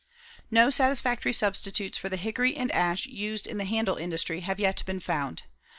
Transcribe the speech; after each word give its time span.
No 0.49 0.71
satisfactory 0.71 1.31
substitutes 1.31 1.95
for 1.95 2.09
the 2.09 2.17
hickory 2.17 2.55
and 2.57 2.71
ash 2.71 3.05
used 3.05 3.45
in 3.45 3.59
the 3.59 3.65
handle 3.65 3.97
industry 3.97 4.39
have 4.39 4.59
yet 4.59 4.81
been 4.87 4.99
found. 4.99 5.43